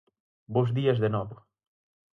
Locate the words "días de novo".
0.77-1.35